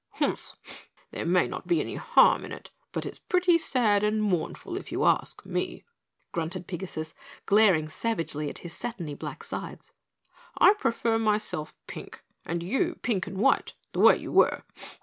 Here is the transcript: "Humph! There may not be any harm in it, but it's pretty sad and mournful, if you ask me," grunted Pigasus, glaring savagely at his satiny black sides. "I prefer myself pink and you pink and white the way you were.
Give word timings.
"Humph! 0.13 0.55
There 1.11 1.27
may 1.27 1.47
not 1.47 1.67
be 1.67 1.79
any 1.79 1.93
harm 1.93 2.43
in 2.43 2.51
it, 2.51 2.71
but 2.91 3.05
it's 3.05 3.19
pretty 3.19 3.59
sad 3.59 4.01
and 4.01 4.19
mournful, 4.23 4.75
if 4.75 4.91
you 4.91 5.05
ask 5.05 5.45
me," 5.45 5.85
grunted 6.31 6.65
Pigasus, 6.65 7.13
glaring 7.45 7.87
savagely 7.87 8.49
at 8.49 8.57
his 8.65 8.75
satiny 8.75 9.13
black 9.13 9.43
sides. 9.43 9.91
"I 10.57 10.73
prefer 10.73 11.19
myself 11.19 11.75
pink 11.85 12.23
and 12.45 12.63
you 12.63 12.95
pink 13.03 13.27
and 13.27 13.37
white 13.37 13.75
the 13.93 13.99
way 13.99 14.17
you 14.17 14.31
were. 14.31 14.63